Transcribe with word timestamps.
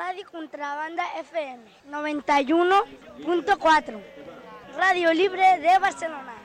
Radio 0.00 0.24
Contrabanda 0.30 1.04
FM 1.18 1.60
91.4. 1.90 4.00
Radio 4.74 5.12
Libre 5.12 5.58
de 5.58 5.78
Barcelona. 5.78 6.39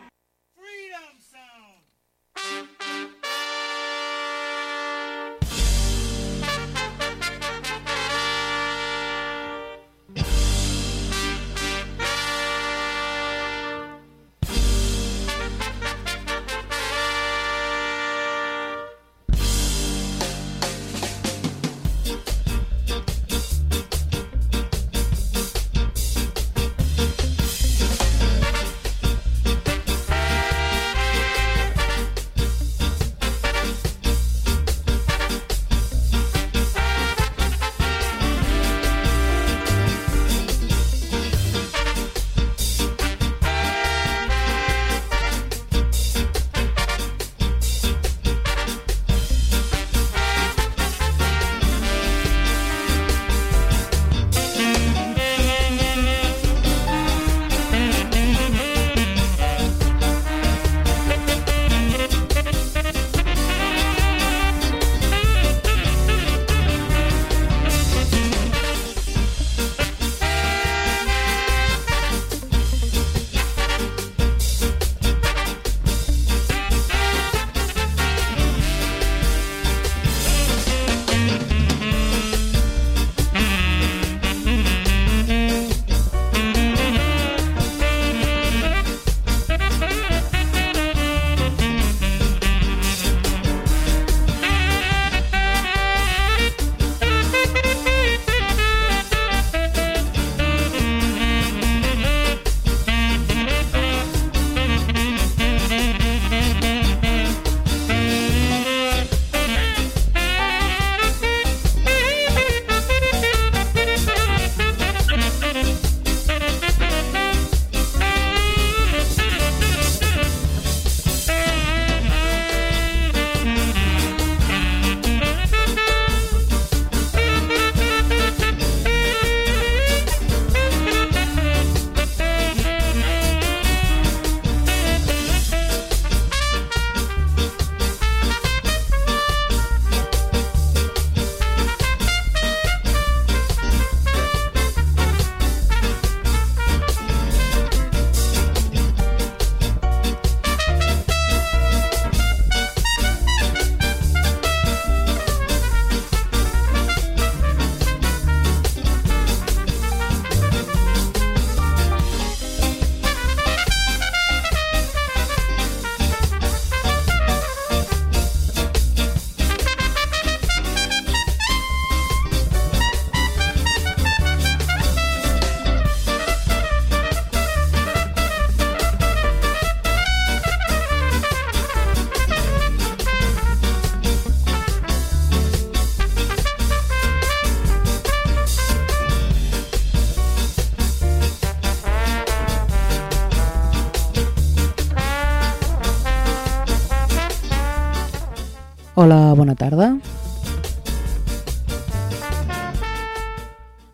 Hola, 199.06 199.36
bona 199.38 199.54
tarda. 199.54 200.00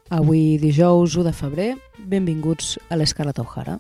Avui 0.08 0.56
dijous 0.56 1.18
1 1.20 1.26
de 1.28 1.34
febrer, 1.36 1.66
benvinguts 2.08 2.78
a 2.88 2.96
l'Escarlata 2.96 3.44
O'Hara. 3.44 3.76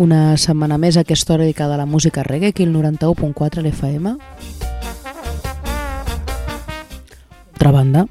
Una 0.00 0.38
setmana 0.40 0.80
més 0.80 0.96
a 0.96 1.04
aquesta 1.04 1.34
hora 1.34 1.44
dedicada 1.44 1.76
a 1.76 1.82
la 1.84 1.84
música 1.84 2.24
reggae, 2.24 2.54
aquí 2.56 2.64
el 2.64 2.72
91.4 2.72 3.60
l'FM. 3.60 4.16
Altra 7.52 7.76
banda, 7.76 8.08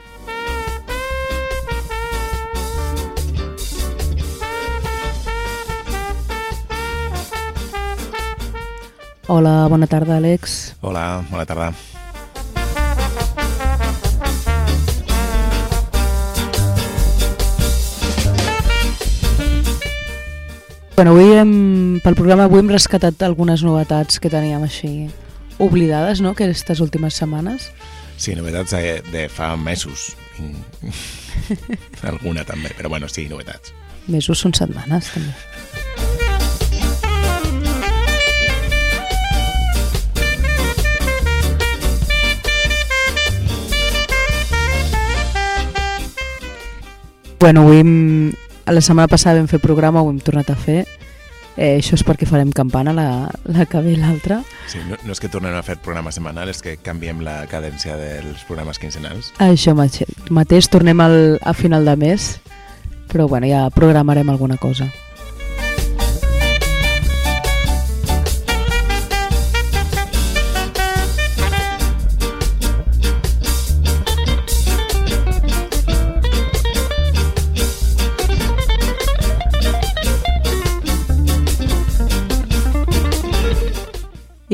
Hola, 9.28 9.66
bona 9.68 9.88
tarda, 9.90 10.20
Àlex. 10.20 10.76
Hola, 10.82 11.26
bona 11.32 11.46
tarda. 11.50 11.72
Bueno, 20.96 21.12
avui 21.12 21.34
hem, 21.34 21.50
pel 22.06 22.16
programa 22.16 22.46
avui 22.46 22.62
hem 22.62 22.70
rescatat 22.70 23.26
algunes 23.26 23.66
novetats 23.66 24.22
que 24.22 24.30
teníem 24.30 24.62
així 24.64 25.10
oblidades, 25.58 26.22
no?, 26.22 26.36
que 26.38 26.46
aquestes 26.46 26.80
últimes 26.86 27.18
setmanes. 27.18 27.72
Sí, 28.22 28.38
novetats 28.38 28.78
de, 28.78 29.02
de 29.10 29.26
fa 29.28 29.56
mesos. 29.58 30.14
Alguna 32.14 32.46
també, 32.46 32.72
però 32.78 32.94
bueno, 32.94 33.10
sí, 33.10 33.26
novetats. 33.28 33.74
Mesos 34.06 34.38
són 34.46 34.54
setmanes, 34.54 35.10
també. 35.18 35.34
Bueno, 47.40 47.62
avui 47.62 47.80
hem, 47.80 48.34
la 48.66 48.82
setmana 48.82 49.08
passada 49.12 49.40
vam 49.40 49.50
fer 49.52 49.60
programa, 49.62 50.02
ho 50.02 50.10
hem 50.10 50.20
tornat 50.24 50.50
a 50.50 50.56
fer. 50.60 50.86
Eh, 51.56 51.78
això 51.78 51.96
és 51.96 52.04
perquè 52.04 52.28
farem 52.28 52.50
campana 52.52 52.92
la, 52.96 53.08
la 53.48 53.66
que 53.70 53.80
ve 53.84 53.96
l'altra. 53.96 54.42
Sí, 54.68 54.82
no, 54.90 54.98
no 55.08 55.16
és 55.16 55.22
que 55.24 55.32
tornem 55.32 55.56
a 55.56 55.64
fer 55.64 55.78
programa 55.80 56.12
setmanal, 56.12 56.52
és 56.52 56.60
que 56.64 56.76
canviem 56.84 57.22
la 57.24 57.44
cadència 57.52 57.96
dels 58.00 58.44
programes 58.50 58.82
quinzenals. 58.82 59.32
Això 59.44 59.76
mateix, 59.78 60.12
mateix 60.30 60.68
tornem 60.72 61.00
al, 61.06 61.18
a 61.40 61.56
final 61.56 61.88
de 61.88 61.96
mes, 62.02 62.28
però 63.12 63.30
bueno, 63.32 63.48
ja 63.48 63.70
programarem 63.72 64.30
alguna 64.34 64.60
cosa. 64.60 64.90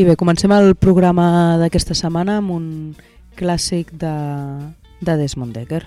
I 0.01 0.03
bé, 0.03 0.15
comencem 0.17 0.49
el 0.55 0.71
programa 0.81 1.59
d'aquesta 1.61 1.93
setmana 1.93 2.39
amb 2.39 2.55
un 2.55 2.63
clàssic 3.37 3.91
de, 4.01 4.13
de 4.97 5.17
Desmond 5.19 5.53
Decker. 5.53 5.83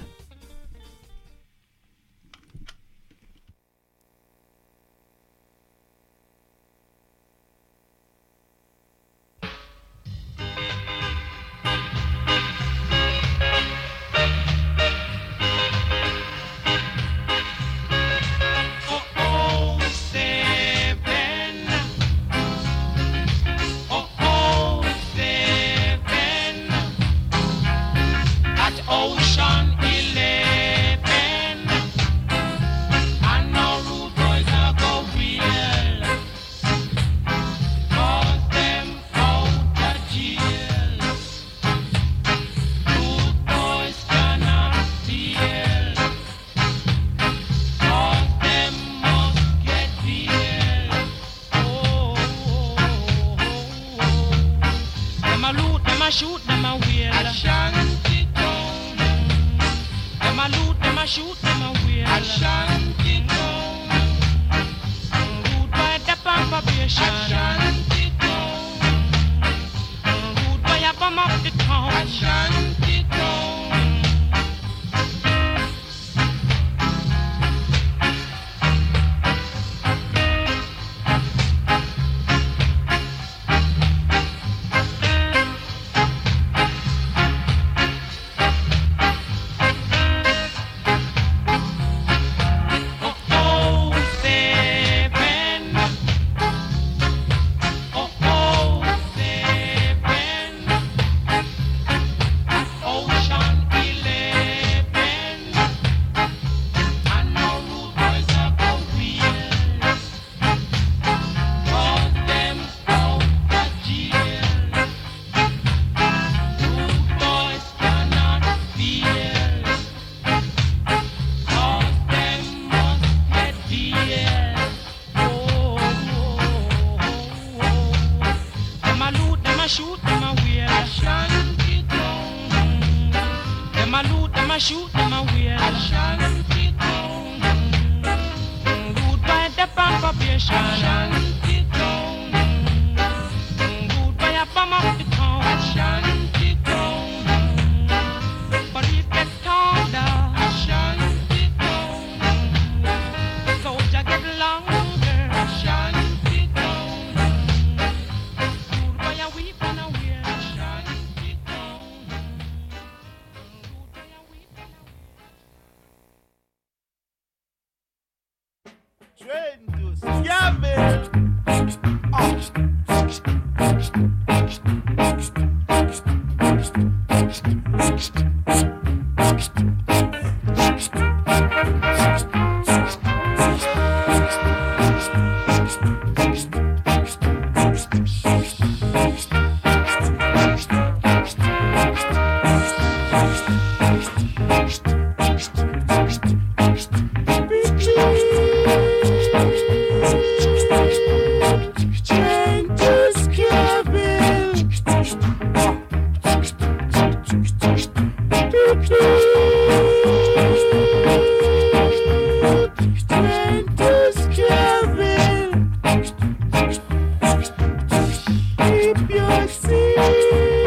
next 220.15 220.31
time. 220.31 220.64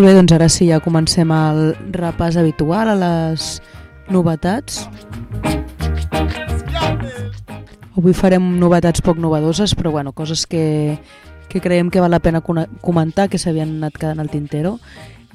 Molt 0.00 0.14
bé, 0.14 0.14
doncs 0.16 0.32
ara 0.32 0.46
sí, 0.48 0.64
ja 0.70 0.78
comencem 0.80 1.28
el 1.28 1.58
repàs 1.92 2.38
habitual 2.40 2.88
a 2.88 2.94
les 2.96 3.58
novetats. 4.08 4.78
Avui 7.92 8.14
farem 8.16 8.46
novetats 8.62 9.04
poc 9.04 9.20
novedoses, 9.20 9.74
però 9.76 9.92
bueno, 9.92 10.14
coses 10.16 10.46
que, 10.48 10.96
que 11.52 11.60
creiem 11.60 11.90
que 11.92 12.00
val 12.00 12.16
la 12.16 12.22
pena 12.24 12.40
comentar, 12.40 13.28
que 13.28 13.36
s'havien 13.36 13.74
anat 13.76 13.98
quedant 14.00 14.24
al 14.24 14.32
tintero. 14.32 14.78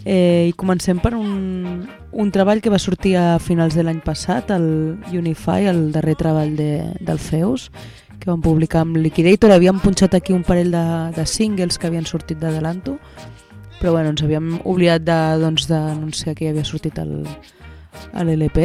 Eh, 0.02 0.50
I 0.50 0.58
comencem 0.58 0.98
per 0.98 1.14
un, 1.14 1.86
un 2.10 2.34
treball 2.34 2.66
que 2.66 2.74
va 2.74 2.82
sortir 2.82 3.20
a 3.22 3.38
finals 3.38 3.78
de 3.78 3.86
l'any 3.86 4.02
passat, 4.02 4.50
el 4.50 4.98
Unify, 5.14 5.70
el 5.70 5.92
darrer 5.94 6.18
treball 6.18 6.58
de, 6.58 6.72
del 7.06 7.22
Feus, 7.22 7.70
que 8.18 8.32
van 8.34 8.42
publicar 8.42 8.82
amb 8.82 8.98
Liquidator. 8.98 9.54
Havíem 9.54 9.78
punxat 9.78 10.18
aquí 10.18 10.34
un 10.34 10.42
parell 10.42 10.74
de, 10.74 10.86
de 11.14 11.30
singles 11.30 11.78
que 11.78 11.86
havien 11.86 12.10
sortit 12.10 12.42
d'Adelanto, 12.42 12.98
però 13.86 13.94
bueno, 13.94 14.10
ens 14.16 14.24
havíem 14.26 14.48
oblidat 14.66 15.04
d'anunciar 15.06 15.92
doncs, 16.00 16.24
que 16.26 16.48
ja 16.48 16.50
havia 16.50 16.66
sortit 16.66 16.96
l'LP. 16.98 18.64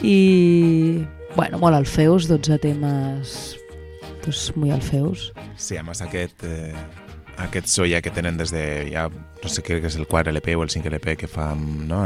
I, 0.00 1.04
bueno, 1.34 1.58
molt 1.60 1.76
Alfeus, 1.76 2.30
12 2.30 2.56
temes 2.62 3.34
pues, 4.24 4.46
muy 4.56 4.72
Alfeus. 4.72 5.34
Sí, 5.60 5.76
a 5.76 5.84
més 5.84 6.00
aquest, 6.00 6.46
eh, 6.48 6.72
aquest 7.44 7.68
so 7.68 7.84
ja 7.84 8.00
que 8.00 8.08
tenen 8.08 8.40
des 8.40 8.54
de, 8.56 8.64
ja, 8.88 9.10
no 9.12 9.52
sé, 9.52 9.60
que 9.66 9.82
és 9.84 10.00
el 10.00 10.08
quart 10.08 10.32
LP 10.32 10.56
o 10.56 10.64
el 10.64 10.72
5 10.72 10.88
LP 10.94 11.18
que 11.20 11.28
fa 11.28 11.50
no, 11.52 12.00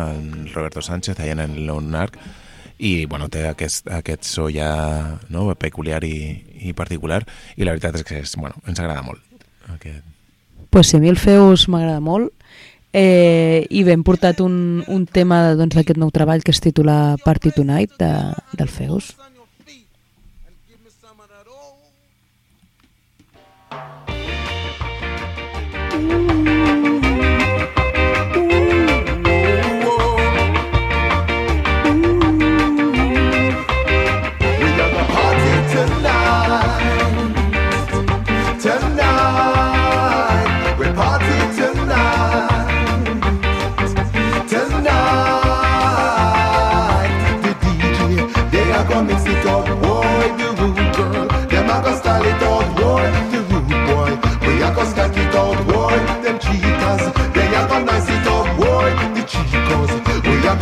Roberto 0.51 0.83
Sánchez 0.83 1.21
allà 1.21 1.37
en 1.39 1.45
el 1.47 1.61
Leonarc 1.69 2.19
i 2.83 3.07
bueno, 3.07 3.31
té 3.31 3.47
aquest, 3.47 3.87
aquest 3.87 4.27
so 4.27 4.49
ja 4.51 5.21
no, 5.31 5.47
peculiar 5.55 6.03
i, 6.03 6.17
i 6.59 6.75
particular 6.75 7.23
i 7.55 7.63
la 7.63 7.77
veritat 7.77 8.03
és 8.03 8.09
que 8.09 8.25
és, 8.27 8.35
bueno, 8.35 8.59
ens 8.67 8.83
agrada 8.83 9.07
molt 9.07 9.23
aquest... 9.77 10.12
Pues 10.73 10.87
sí, 10.87 10.97
a 10.97 11.01
mi 11.01 11.11
el 11.13 11.19
Feus 11.21 11.67
m'agrada 11.69 12.01
molt 12.01 12.31
eh, 12.97 13.67
i 13.69 13.83
ben 13.85 14.01
portat 14.09 14.39
un, 14.41 14.55
un 14.89 15.03
tema 15.05 15.43
doncs, 15.53 15.75
d'aquest 15.77 15.99
doncs, 15.99 16.01
nou 16.01 16.13
treball 16.17 16.41
que 16.41 16.55
es 16.55 16.63
titula 16.65 17.19
Party 17.21 17.53
Tonight 17.53 17.99
de, 18.01 18.09
del 18.57 18.71
Feus. 18.73 19.11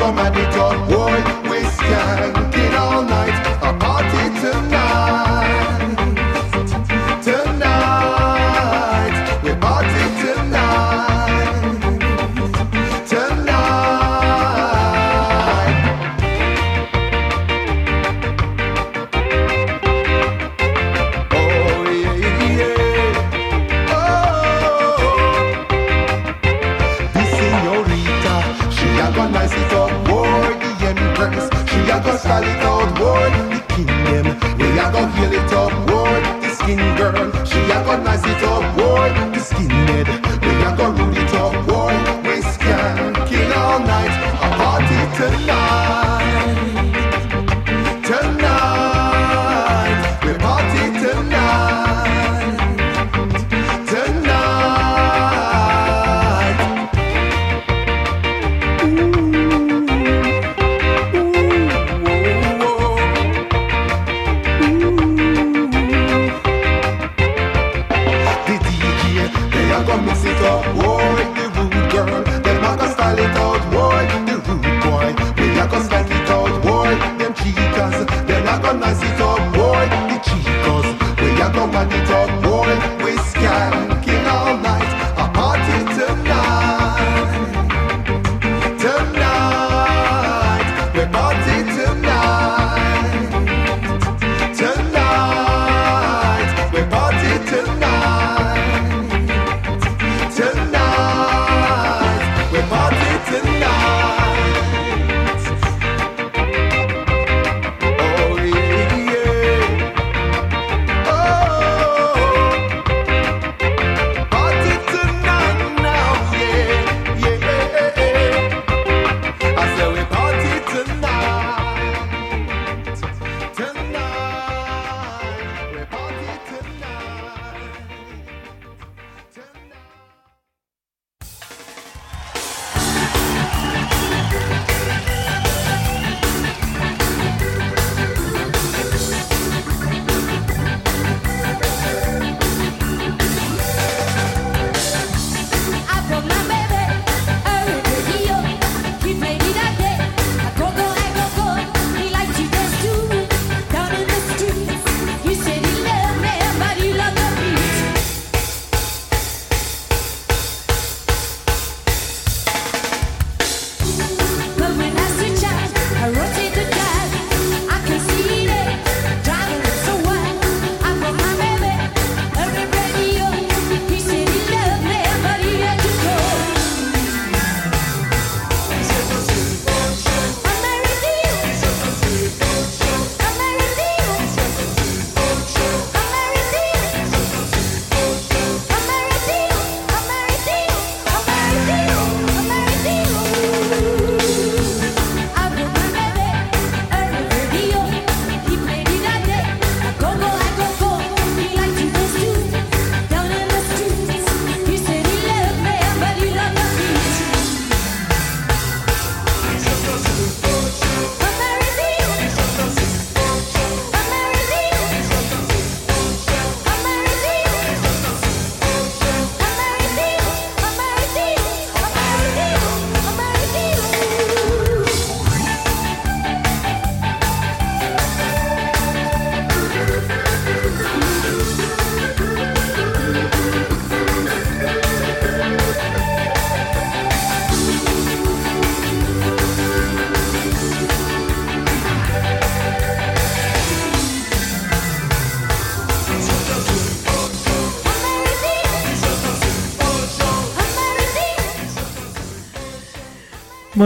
come 0.00 0.18
at 0.18 0.32
the 0.32 0.44
club. 0.50 0.99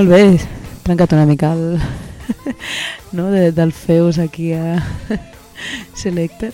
molt 0.05 0.17
bé, 0.21 0.49
trencat 0.85 1.13
una 1.17 1.25
mica 1.25 1.55
el, 1.55 1.81
no, 3.17 3.31
de, 3.31 3.53
del 3.53 3.73
feus 3.73 4.19
aquí 4.19 4.53
a 4.53 4.83
Selecter. 5.97 6.53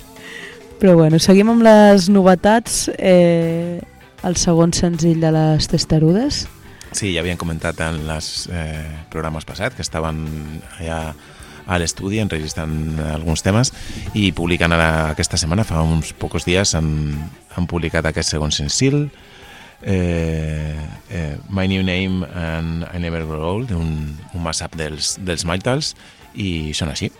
Però 0.79 0.95
bueno, 0.95 1.19
seguim 1.19 1.51
amb 1.51 1.65
les 1.67 2.07
novetats. 2.13 2.85
Eh, 2.95 3.81
el 4.23 4.37
segon 4.37 4.71
senzill 4.77 5.19
de 5.21 5.33
les 5.35 5.67
Testarudes. 5.67 6.45
Sí, 6.93 7.11
ja 7.11 7.25
havien 7.25 7.41
comentat 7.41 7.81
en 7.89 8.05
els 8.13 8.47
eh, 8.53 8.87
programes 9.11 9.49
passats 9.49 9.75
que 9.75 9.83
estaven 9.83 10.23
allà 10.79 11.01
a 11.67 11.79
l'estudi 11.81 12.21
enregistrant 12.23 13.01
alguns 13.17 13.43
temes 13.43 13.73
i 14.15 14.31
publicant 14.37 14.77
ara 14.77 15.11
aquesta 15.17 15.41
setmana, 15.41 15.67
fa 15.67 15.83
uns 15.83 16.13
pocs 16.15 16.47
dies, 16.47 16.77
han, 16.79 16.91
han 17.57 17.67
publicat 17.71 18.07
aquest 18.07 18.37
segon 18.37 18.55
senzill 18.55 19.09
eh, 19.83 20.77
eh, 21.11 21.37
My 21.49 21.67
New 21.67 21.83
Name 21.83 22.27
and 22.35 22.87
I 22.93 22.99
Never 22.99 23.25
Grow 23.27 23.43
Old, 23.55 23.73
un, 23.73 24.17
un 24.35 24.43
mashup 24.45 24.77
dels, 24.77 25.17
dels 25.25 25.47
Maitals, 25.49 25.95
i 26.35 26.73
són 26.77 26.93
així. 26.93 27.11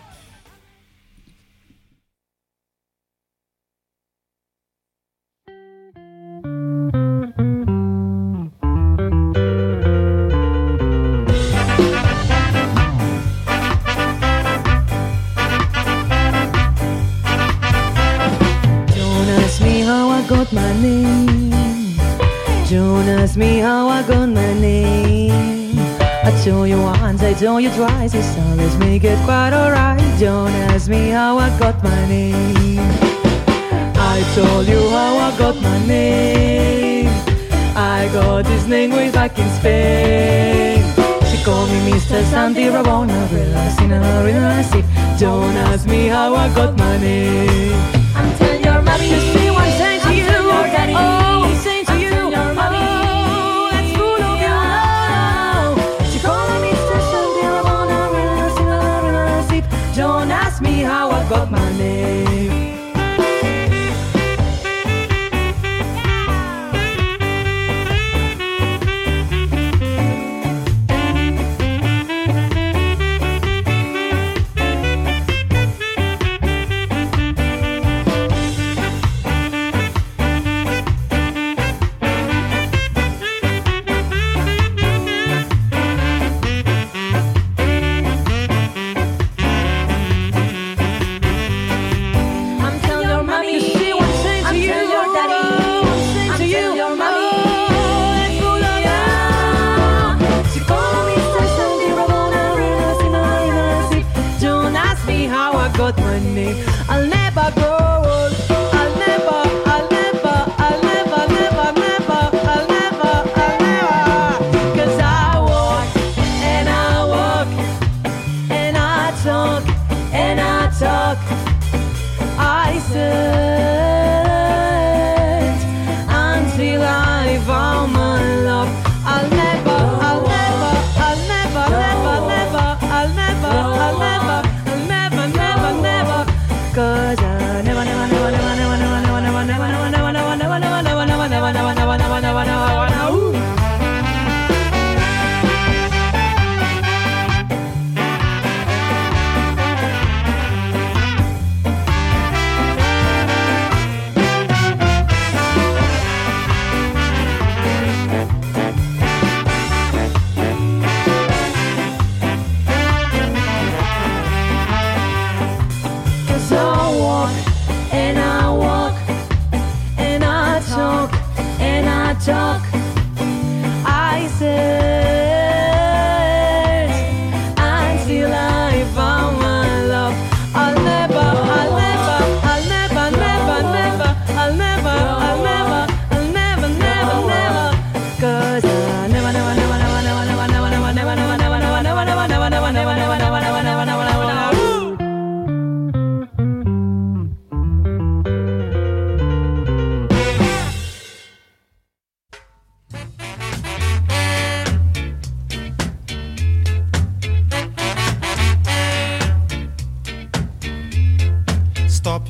my 106.11 106.19
name 106.19 106.80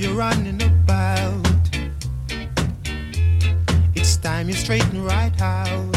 you're 0.01 0.15
running 0.15 0.59
about. 0.63 1.47
It's 3.93 4.17
time 4.17 4.49
you 4.49 4.55
straighten 4.55 5.03
right 5.03 5.39
out. 5.39 5.95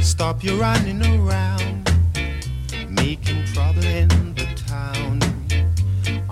Stop 0.00 0.42
your 0.42 0.56
running 0.56 1.02
around, 1.06 1.88
making 2.90 3.44
trouble 3.44 3.84
in 3.84 4.08
the 4.34 4.48
town. 4.66 5.20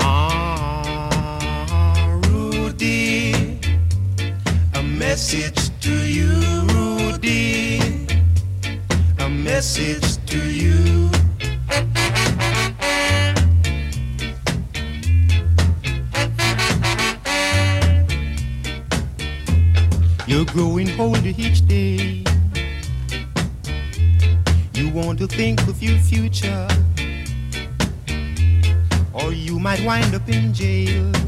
Ah, 0.01 0.99
Rudy, 2.29 3.61
a 4.75 4.83
message 4.83 5.71
to 5.81 5.95
you, 5.95 6.33
Rudy, 6.75 7.79
a 9.21 9.29
message 9.29 10.17
to 10.27 10.39
you. 10.51 11.04
you 21.25 21.35
each 21.39 21.67
day. 21.67 22.23
You 24.75 24.91
want 24.91 25.19
to 25.21 25.27
think 25.27 25.61
of 25.67 25.83
your 25.83 25.99
future, 25.99 26.69
or 29.13 29.33
you 29.33 29.59
might 29.59 29.83
wind 29.85 30.15
up 30.15 30.29
in 30.29 30.53
jail. 30.53 31.24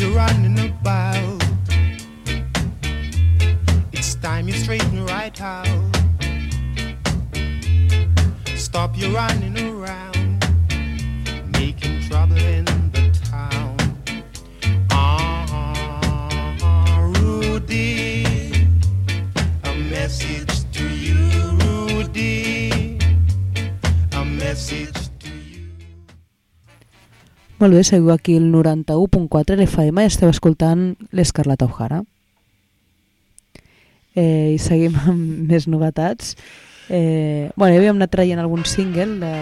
You're 0.00 0.12
running. 0.12 0.49
Molt 27.60 27.76
bé, 27.76 27.82
seguiu 27.84 28.08
aquí 28.14 28.38
el 28.40 28.46
91.4 28.54 29.58
l'FM 29.58 30.00
i 30.00 30.08
esteu 30.08 30.30
escoltant 30.32 30.94
l'Escarlata 31.12 31.66
O'Hara. 31.68 31.98
Eh, 34.16 34.56
I 34.56 34.58
seguim 34.58 34.96
amb 35.12 35.50
més 35.50 35.66
novetats. 35.68 36.38
Eh, 36.88 37.50
bueno, 37.60 37.74
ja 37.74 37.82
havíem 37.82 38.00
anat 38.00 38.14
traient 38.16 38.40
algun 38.40 38.64
single 38.64 39.18
de, 39.20 39.32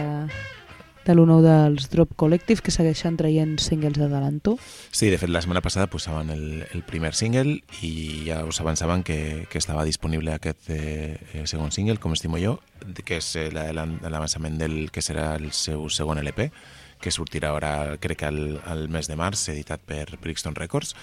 de 1.06 1.14
l'1 1.14 1.36
dels 1.44 1.86
Drop 1.92 2.16
Collective 2.18 2.64
que 2.66 2.74
segueixen 2.74 3.14
traient 3.20 3.54
singles 3.62 4.00
d'adelanto. 4.02 4.56
Sí, 4.90 5.12
de 5.14 5.22
fet, 5.22 5.30
la 5.30 5.44
setmana 5.44 5.62
passada 5.62 5.86
posaven 5.86 6.34
el, 6.34 6.66
el 6.74 6.82
primer 6.82 7.14
single 7.14 7.60
i 7.86 7.92
ja 8.26 8.40
us 8.42 8.58
avançaven 8.58 9.06
que, 9.06 9.46
que 9.46 9.62
estava 9.62 9.86
disponible 9.86 10.34
aquest 10.34 10.74
eh, 10.74 11.46
segon 11.46 11.70
single, 11.70 12.00
Com 12.02 12.18
estimo 12.18 12.42
jo, 12.42 12.58
que 13.06 13.22
és 13.22 13.30
eh, 13.38 13.46
l'avançament 13.54 14.58
del 14.58 14.90
que 14.90 15.06
serà 15.06 15.36
el 15.38 15.52
seu 15.54 15.86
segon 15.86 16.18
LP, 16.18 16.50
que 17.02 17.12
sortirà 17.14 17.54
ara, 17.56 17.72
crec 18.02 18.22
que 18.22 18.30
al, 18.30 18.40
al 18.66 18.86
mes 18.92 19.10
de 19.10 19.16
març, 19.18 19.48
editat 19.52 19.84
per 19.86 20.04
Brixton 20.22 20.56
Records. 20.58 20.94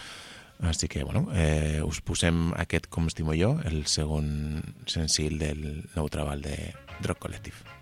Així 0.64 0.88
que, 0.88 1.04
bueno, 1.04 1.26
eh, 1.36 1.82
us 1.84 2.00
posem 2.00 2.54
aquest 2.56 2.88
Com 2.88 3.10
estimo 3.12 3.36
jo, 3.36 3.58
el 3.68 3.84
segon 3.92 4.64
senzill 4.88 5.40
del 5.42 5.66
nou 5.98 6.08
treball 6.08 6.46
de 6.46 6.58
Drop 7.04 7.20
Collective. 7.20 7.75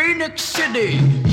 Phoenix 0.00 0.40
City. 0.40 1.29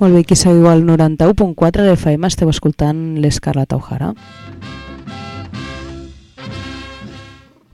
Molt 0.00 0.14
bé, 0.14 0.20
aquí 0.24 0.32
seguiu 0.32 0.64
al 0.70 0.80
91.4 0.88 1.82
de 1.84 1.92
FM, 1.92 2.24
esteu 2.24 2.48
escoltant 2.48 3.18
l'Escarlata 3.20 3.76
O'Hara. 3.76 4.14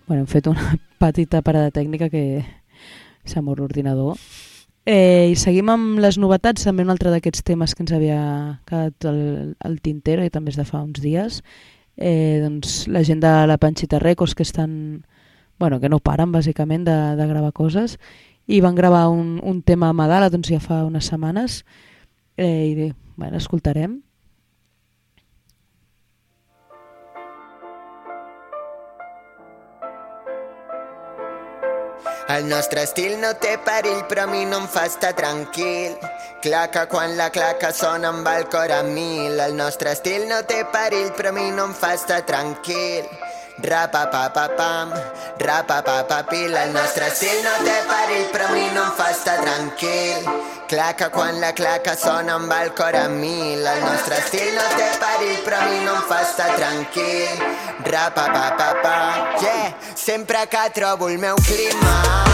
Bueno, 0.09 0.25
hem 0.25 0.27
fet 0.27 0.49
una 0.51 0.73
petita 1.05 1.39
parada 1.47 1.71
tècnica 1.71 2.11
que 2.11 2.43
s'ha 3.23 3.45
mort 3.47 3.63
l'ordinador. 3.63 4.19
Eh, 4.83 5.31
I 5.31 5.39
seguim 5.39 5.71
amb 5.71 6.03
les 6.03 6.19
novetats, 6.19 6.67
també 6.67 6.83
un 6.83 6.91
altre 6.91 7.15
d'aquests 7.15 7.47
temes 7.47 7.79
que 7.79 7.87
ens 7.87 7.95
havia 7.95 8.21
quedat 8.67 9.07
al, 9.07 9.23
al 9.63 9.79
tintero 9.79 10.27
i 10.27 10.35
també 10.35 10.51
és 10.51 10.59
de 10.59 10.67
fa 10.67 10.83
uns 10.83 10.99
dies. 10.99 11.45
Eh, 11.95 12.43
doncs 12.43 12.89
la 12.91 13.07
gent 13.07 13.23
de 13.23 13.37
la 13.47 13.63
Panxita 13.63 14.03
Records 14.03 14.35
que 14.35 14.43
estan, 14.43 15.07
bueno, 15.63 15.79
que 15.79 15.87
no 15.87 16.03
paren 16.03 16.35
bàsicament 16.35 16.91
de, 16.91 17.01
de 17.23 17.31
gravar 17.31 17.55
coses 17.55 18.01
i 18.51 18.59
van 18.63 18.75
gravar 18.75 19.13
un, 19.15 19.37
un 19.43 19.63
tema 19.63 19.95
a 19.95 19.95
Madala 19.95 20.27
doncs 20.27 20.51
ja 20.51 20.59
fa 20.59 20.83
unes 20.83 21.07
setmanes 21.07 21.63
eh, 22.37 22.67
i 22.67 22.93
bueno, 23.17 23.37
escoltarem. 23.37 24.03
El 32.29 32.49
nostre 32.49 32.83
estil 32.83 33.21
no 33.23 33.29
té 33.39 33.53
perill, 33.65 34.01
però 34.11 34.25
a 34.27 34.31
mi 34.31 34.43
no 34.51 34.59
em 34.65 34.67
fa 34.69 34.83
estar 34.91 35.13
tranquil. 35.15 35.95
Claca 36.43 36.87
quan 36.87 37.17
la 37.17 37.31
claca 37.31 37.73
sona 37.73 38.11
amb 38.13 38.27
el 38.29 38.45
cor 38.53 38.71
a 38.71 38.83
mil. 38.83 39.41
El 39.41 39.57
nostre 39.57 39.93
estil 39.97 40.29
no 40.29 40.43
té 40.45 40.65
perill, 40.73 41.09
però 41.17 41.33
a 41.33 41.37
mi 41.37 41.51
no 41.51 41.65
em 41.71 41.73
fa 41.75 41.95
estar 41.97 42.21
tranquil. 42.29 43.09
Rapa 43.57 44.03
pa 44.13 44.29
pa 44.35 44.45
pam, 44.53 44.93
rapa 45.41 45.81
pa 45.83 46.03
pa 46.05 46.19
pil. 46.29 46.55
El 46.55 46.75
nostre 46.75 47.07
estil 47.09 47.41
no 47.41 47.55
té 47.65 47.79
perill, 47.89 48.27
però 48.35 48.51
a 48.51 48.53
mi 48.53 48.67
no 48.75 48.85
em 48.85 48.93
fa 48.99 49.09
estar 49.15 49.39
tranquil. 49.41 50.29
Claca 50.69 51.09
quan 51.15 51.41
la 51.41 51.55
claca 51.57 51.97
sona 51.97 52.37
amb 52.37 52.53
el 52.53 52.75
cor 52.77 52.95
a 53.01 53.09
mil. 53.09 53.65
El 53.65 53.81
nostre 53.81 54.21
estil 54.21 54.53
no 54.55 54.69
té 54.77 54.91
perill, 55.01 55.41
però 55.49 55.63
a 55.63 55.71
mi 55.71 55.81
no 55.89 55.97
em 55.97 56.07
fa 56.13 56.21
estar 56.29 56.53
tranquil. 56.61 57.45
Rapa 57.89 58.29
pa 58.35 58.71
pa 58.85 58.97
yeah. 59.41 59.75
Sempre 59.95 60.47
que 60.53 60.71
trobo 60.75 61.09
el 61.09 61.19
meu 61.19 61.37
clima, 61.37 62.26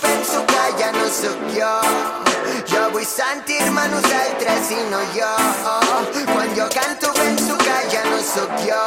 penso 0.00 0.44
que 0.46 0.82
ja 0.82 0.92
no 0.92 1.06
sóc 1.08 1.38
jo. 1.54 1.74
Jo 2.70 2.90
vull 2.92 3.04
sentir-me 3.06 3.86
nosaltres 3.88 4.70
i 4.70 4.80
no 4.90 5.00
jo. 5.14 5.32
Quan 6.32 6.54
jo 6.56 6.66
canto 6.74 7.12
penso 7.12 7.56
que 7.58 7.78
ja 7.92 8.04
no 8.10 8.20
sóc 8.22 8.50
jo. 8.66 8.82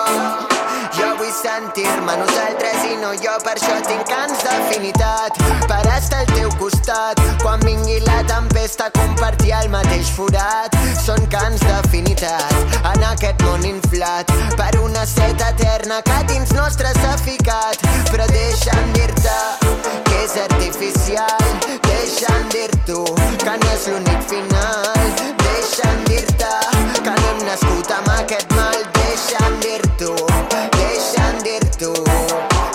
Jo 0.97 1.09
vull 1.19 1.31
sentir-me 1.31 2.15
nosaltres 2.17 2.83
i 2.89 2.95
no 3.01 3.11
jo, 3.21 3.33
per 3.45 3.53
això 3.55 3.75
tinc 3.87 4.07
cants 4.09 4.43
d'afinitat 4.45 5.37
per 5.69 5.81
estar 5.97 6.23
al 6.23 6.31
teu 6.33 6.49
costat. 6.61 7.21
Quan 7.43 7.61
vingui 7.65 7.99
la 8.07 8.21
tempesta, 8.29 8.89
compartir 8.97 9.53
el 9.61 9.69
mateix 9.73 10.09
forat. 10.15 10.77
Són 11.03 11.21
cants 11.33 11.61
d'afinitat 11.67 12.79
en 12.93 13.05
aquest 13.11 13.45
món 13.45 13.67
inflat 13.69 14.33
per 14.57 14.71
una 14.81 15.05
set 15.05 15.43
eterna 15.51 16.01
que 16.07 16.17
dins 16.33 16.55
nostre 16.57 16.93
s'ha 16.99 17.15
ficat. 17.23 17.85
Però 18.11 18.25
deixa'm 18.33 18.96
artificial. 20.43 21.45
Deixa'm 21.87 22.49
dir-t'ho 22.53 23.03
que 23.43 23.53
no 23.61 23.71
és 23.73 23.87
l'únic 23.91 24.21
final. 24.31 24.85
Deixa'm 25.43 26.03
dir-te 26.09 26.51
que 27.03 27.15
no 27.15 27.27
hem 27.31 27.43
nascut 27.49 27.91
amb 27.97 28.11
aquest 28.17 28.53
mal. 28.57 28.77
Deixa'm 28.99 29.59
dir-t'ho, 29.65 30.13
deixa'm 30.77 31.41
dir-t'ho. 31.47 31.93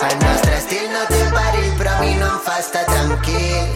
El 0.09 0.17
nostre 0.25 0.57
estil 0.57 0.89
no 0.95 1.05
té 1.11 1.21
perill, 1.37 1.71
però 1.79 1.95
a 1.97 2.01
mi 2.01 2.15
no 2.19 2.33
em 2.33 2.41
fa 2.47 2.59
estar 2.59 2.85
tranquil. 2.91 3.73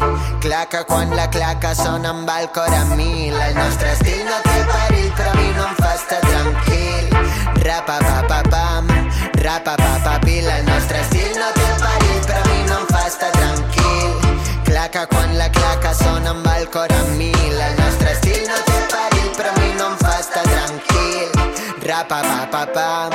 Que 0.69 0.83
quan 0.83 1.15
la 1.15 1.29
claca 1.29 1.73
sona 1.75 2.11
va 2.27 2.41
el 2.41 2.49
cor 2.51 2.73
a 2.73 2.83
mil. 2.95 3.33
El 3.33 3.55
nostre 3.55 3.91
estil 3.93 4.25
no 4.25 4.35
té 4.43 4.46
Que 14.97 15.05
quan 15.13 15.37
la 15.37 15.47
claca 15.51 15.93
sona 15.93 16.31
va 16.43 16.57
el 16.57 16.67
cor 16.73 16.91
a 16.91 17.03
mil. 17.17 17.57
El 17.65 17.75
nostre 17.77 18.13
estil 18.13 18.47
no 18.49 18.55
té 18.65 18.77
perill, 18.93 19.27
però 19.37 19.51
a 19.51 19.59
mi 19.59 19.69
no 19.77 19.91
em 19.91 19.97
fa 19.99 20.15
estar 20.23 20.41
tranquil. 20.47 21.35
Rapa 21.83 22.23
pa 22.25 22.39
pa 22.49 22.63
pam. 22.73 23.13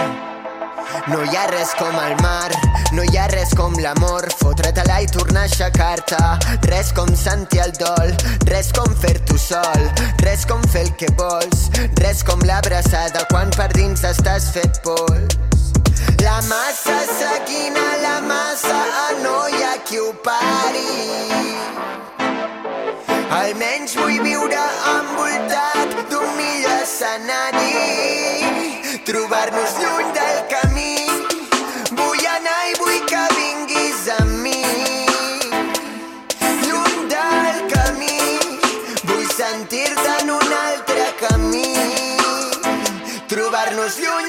No 1.11 1.19
hi 1.25 1.35
ha 1.35 1.49
res 1.51 1.75
com 1.81 1.99
el 2.05 2.15
mar, 2.23 2.55
no 2.95 3.03
hi 3.03 3.19
ha 3.19 3.27
res 3.35 3.51
com 3.59 3.75
l'amor, 3.83 4.31
fotre-te-la 4.45 5.01
i 5.03 5.11
tornar 5.11 5.43
a 5.43 5.51
aixecar-te. 5.51 6.23
Res 6.71 6.95
com 6.95 7.11
sentir 7.19 7.65
el 7.67 7.75
dol, 7.83 8.15
res 8.47 8.71
com 8.79 8.95
fer-t'ho 9.03 9.41
sol, 9.51 9.89
res 10.23 10.47
com 10.47 10.63
fer 10.77 10.87
el 10.87 10.95
que 11.03 11.11
vols, 11.19 11.67
res 11.99 12.23
com 12.23 12.47
l'abraçada 12.47 13.27
quan 13.33 13.51
per 13.59 13.73
dins 13.75 14.07
estàs 14.07 14.53
fet 14.55 14.79
pols. 14.87 15.52
La 16.23 16.41
massa 16.43 16.99
seguint 17.19 17.77
la 18.03 18.21
massa, 18.21 18.79
ah, 19.03 19.13
no 19.23 19.49
hi 19.49 19.63
qui 19.87 19.99
ho 19.99 20.13
pari. 20.27 20.93
Almenys 23.39 23.97
vull 23.99 24.21
viure 24.27 24.63
envoltat 24.93 25.97
d'un 26.13 26.29
millor 26.39 26.79
escenari. 26.85 27.75
Trobar-nos 29.09 29.73
lluny 29.83 30.09
del 30.19 30.39
camí. 30.53 30.95
Vull 31.99 32.25
anar 32.37 32.61
i 32.71 32.75
vull 32.83 33.01
que 33.11 33.25
vinguis 33.41 34.03
amb 34.19 34.33
mi. 34.45 34.63
Lluny 36.69 36.99
del 37.17 37.59
camí. 37.75 38.21
Vull 39.11 39.27
sentir-te 39.35 40.11
en 40.21 40.31
un 40.39 40.55
altre 40.61 41.07
camí. 41.25 41.73
Trobar-nos 43.33 43.99
lluny 44.05 44.22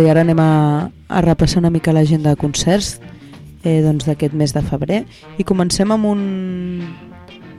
bé, 0.00 0.08
ara 0.10 0.24
anem 0.24 0.40
a, 0.40 0.88
a 1.08 1.20
repassar 1.24 1.60
una 1.60 1.70
mica 1.70 1.92
l'agenda 1.92 2.32
de 2.32 2.40
concerts 2.40 2.98
eh, 3.62 3.80
doncs 3.84 4.06
d'aquest 4.08 4.34
mes 4.36 4.54
de 4.56 4.62
febrer 4.64 5.02
i 5.38 5.46
comencem 5.46 5.92
amb 5.92 6.08
un, 6.08 6.22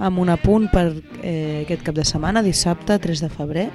amb 0.01 0.21
un 0.21 0.31
apunt 0.33 0.67
per 0.73 0.87
eh, 1.21 1.61
aquest 1.61 1.85
cap 1.85 1.97
de 1.97 2.05
setmana, 2.07 2.43
dissabte 2.45 2.97
3 3.01 3.25
de 3.27 3.29
febrer, 3.29 3.67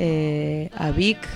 eh, 0.00 0.70
a 0.72 0.88
Vic, 0.96 1.28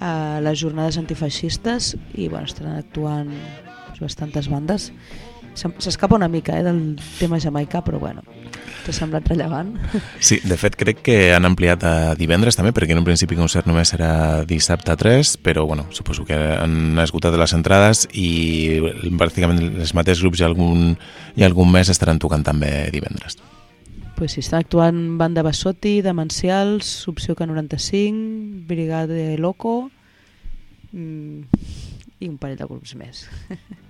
a 0.00 0.40
les 0.44 0.58
jornades 0.60 0.98
antifeixistes 1.00 1.94
i 2.14 2.28
bueno, 2.28 2.48
estaran 2.48 2.80
actuant 2.80 3.30
doncs, 3.30 4.00
bastantes 4.00 4.48
bandes. 4.52 4.90
S'escapa 5.54 6.16
una 6.16 6.28
mica 6.28 6.58
eh, 6.58 6.62
del 6.66 6.96
tema 7.18 7.38
Jamaica, 7.38 7.80
però 7.86 8.00
bueno, 8.02 8.24
t'ha 8.84 8.92
semblat 8.92 9.28
rellevant. 9.30 9.72
Sí, 10.18 10.40
de 10.44 10.56
fet 10.58 10.76
crec 10.78 11.00
que 11.06 11.16
han 11.34 11.46
ampliat 11.46 11.84
a 11.86 11.94
divendres 12.18 12.58
també, 12.58 12.74
perquè 12.74 12.96
en 12.96 13.02
un 13.02 13.06
principi 13.06 13.36
el 13.36 13.42
concert 13.44 13.68
només 13.70 13.94
serà 13.94 14.44
dissabte 14.48 14.96
3, 14.98 15.36
però 15.46 15.64
bueno, 15.70 15.86
suposo 15.94 16.26
que 16.26 16.36
han 16.36 16.98
esgotat 17.02 17.36
les 17.38 17.54
entrades 17.56 18.06
i 18.12 18.80
pràcticament 19.20 19.62
els 19.62 19.94
mateixos 19.94 20.26
grups 20.26 20.42
i 20.42 20.48
algun, 20.48 20.94
i 21.38 21.46
algun 21.46 21.70
mes 21.72 21.92
estaran 21.92 22.18
tocant 22.22 22.44
també 22.46 22.90
divendres. 22.94 23.38
Pues 24.14 24.36
sí, 24.36 24.44
estan 24.44 24.62
actuant 24.62 25.16
Banda 25.18 25.42
Bassotti, 25.42 26.00
Demencials, 26.02 27.08
Opció 27.10 27.34
K95, 27.34 28.66
Brigade 28.68 29.34
Loco 29.42 29.90
mm, 30.92 31.64
i 32.22 32.30
un 32.30 32.38
parell 32.38 32.60
de 32.60 32.70
grups 32.70 32.94
més. 32.98 33.26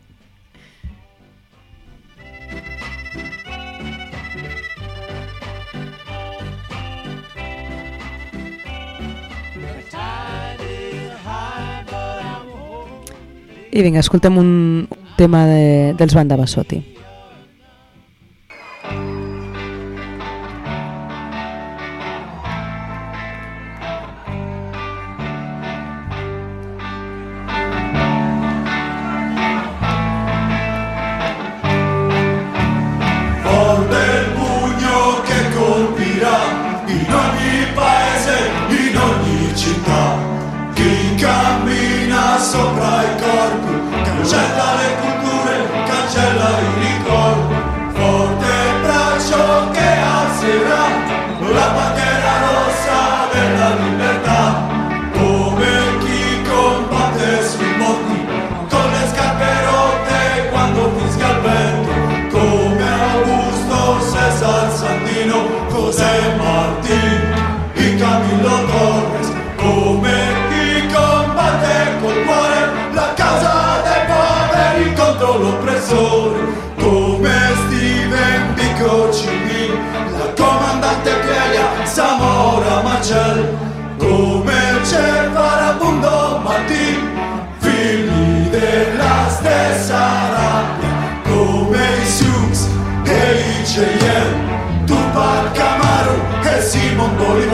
I 13.75 13.83
vinga, 13.83 13.99
escoltem 13.99 14.37
un 14.39 14.89
tema 15.17 15.47
de, 15.51 15.95
dels 15.99 16.15
Banda 16.15 16.37
Bassotti. 16.39 16.94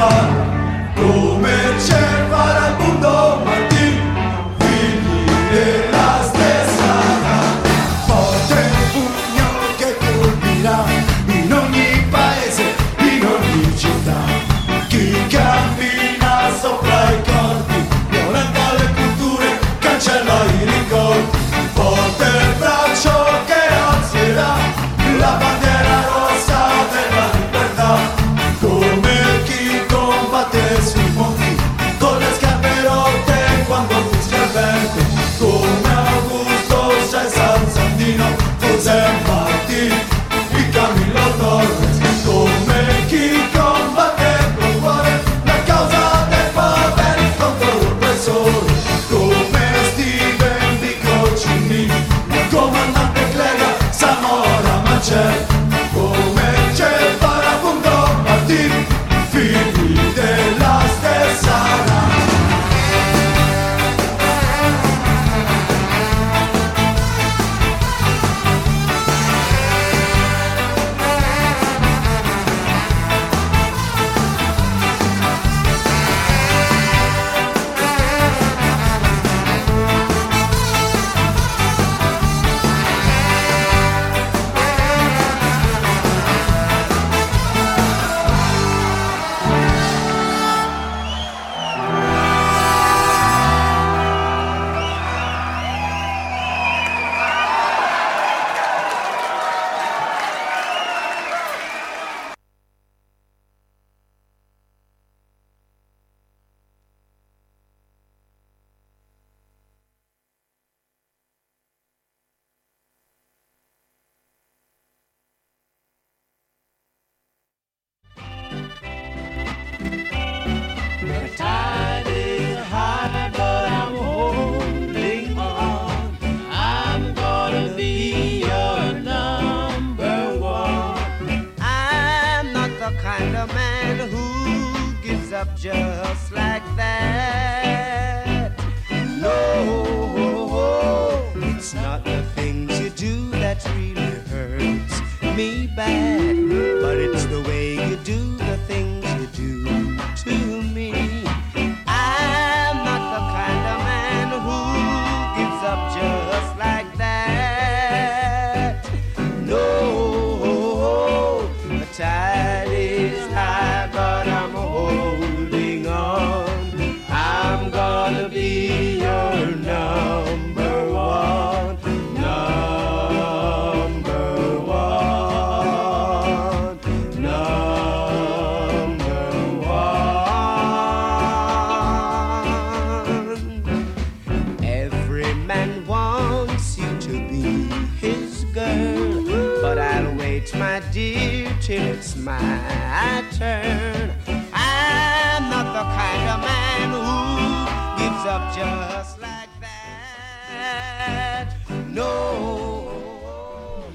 love. 0.01 0.40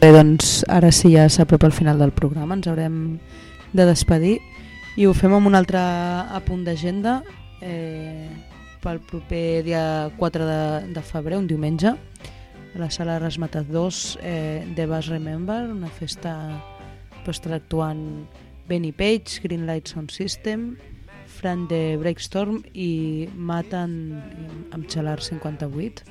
Bé, 0.05 0.11
doncs 0.13 0.59
ara 0.69 0.91
sí 0.93 1.09
ja 1.15 1.23
s'apropa 1.33 1.65
el 1.65 1.73
final 1.73 1.97
del 1.97 2.11
programa, 2.13 2.53
ens 2.53 2.67
haurem 2.69 2.97
de 3.73 3.85
despedir 3.89 4.35
i 5.01 5.07
ho 5.09 5.15
fem 5.17 5.33
amb 5.33 5.49
un 5.49 5.57
altre 5.57 5.81
apunt 6.37 6.61
d'agenda 6.67 7.15
eh, 7.65 8.27
pel 8.83 8.99
proper 9.09 9.63
dia 9.65 10.11
4 10.19 10.45
de, 10.45 10.59
de 10.93 11.01
febrer, 11.01 11.39
un 11.41 11.49
diumenge, 11.49 11.95
a 11.95 12.83
la 12.83 12.91
sala 12.93 13.17
Rasmatat 13.17 13.73
2 13.73 14.03
eh, 14.21 14.61
de 14.77 14.85
Bass 14.85 15.09
Remember, 15.09 15.71
una 15.73 15.89
festa 15.89 16.35
però 17.23 17.33
estarà 17.33 17.57
actuant 17.57 18.05
Benny 18.69 18.93
Page, 18.93 19.41
Greenlight 19.41 19.89
Sound 19.89 20.13
System, 20.13 20.75
Fran 21.39 21.65
de 21.65 21.97
Breakstorm 21.97 22.61
i 22.77 23.25
Matan 23.33 23.97
amb 24.69 24.85
Xalar 24.85 25.17
58 25.17 26.05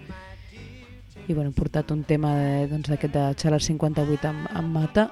i 1.29 1.33
bueno, 1.33 1.51
hem 1.51 1.57
portat 1.57 1.91
un 1.95 2.05
tema 2.05 2.35
doncs, 2.71 2.91
d'aquest 2.93 3.15
de, 3.15 3.27
de 3.33 3.41
Xalar 3.41 3.63
58 3.63 4.29
amb, 4.29 4.47
amb 4.53 4.79
Mata 4.79 5.09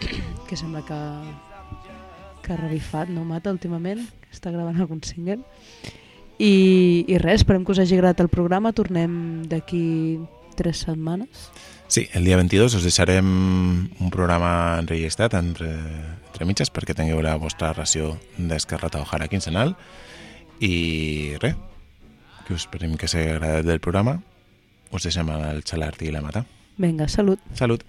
que 0.48 0.56
sembla 0.56 0.84
que 0.84 1.00
que 2.44 2.52
ha 2.52 2.56
revifat, 2.56 3.08
no 3.08 3.24
Mata, 3.24 3.50
últimament 3.50 4.04
que 4.20 4.30
està 4.36 4.52
gravant 4.52 4.76
algun 4.78 5.00
single. 5.02 5.40
I, 6.36 7.04
i 7.08 7.18
res, 7.22 7.42
esperem 7.42 7.64
que 7.64 7.72
us 7.72 7.80
hagi 7.80 7.96
agradat 7.96 8.20
el 8.24 8.30
programa. 8.30 8.74
Tornem 8.76 9.46
d'aquí 9.48 10.20
tres 10.58 10.84
setmanes. 10.84 11.48
Sí, 11.88 12.06
el 12.12 12.26
dia 12.26 12.36
22 12.36 12.76
us 12.76 12.84
deixarem 12.84 13.24
un 13.24 14.12
programa 14.12 14.76
enregistrat 14.80 15.36
entre, 15.38 15.70
entre 16.28 16.48
mitges 16.48 16.72
perquè 16.74 16.96
tingueu 16.96 17.22
la 17.24 17.36
vostra 17.40 17.72
ració 17.72 18.14
d'Escarlata 18.36 19.02
O'Hara 19.02 19.30
quinzenal. 19.32 19.74
I 20.60 21.34
res, 21.42 21.56
que 22.44 22.54
us 22.54 22.66
esperem 22.66 22.98
que 23.00 23.08
s'hagi 23.08 23.32
agradat 23.32 23.64
del 23.68 23.80
programa 23.80 24.18
us 24.92 25.02
deixem 25.02 25.28
el 25.30 25.62
xalart 25.62 26.02
i 26.02 26.10
la 26.10 26.20
mata. 26.20 26.44
vinga, 26.78 27.08
salut 27.08 27.40
Salut! 27.54 27.84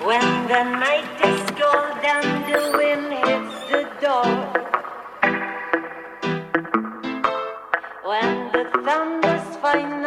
When 0.00 0.28
the 0.48 0.62
night 0.64 1.20
is 1.30 1.42
cold 1.60 2.04
and 2.14 2.28
the 2.48 2.60
wind 2.78 3.12
hits 3.24 3.56
the 3.72 3.82
door. 4.00 4.30
When 8.10 8.30
the 8.54 8.64
thunders 8.84 9.46
finally 9.62 9.99